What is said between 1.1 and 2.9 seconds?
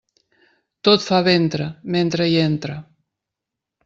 ventre, mentre hi entre.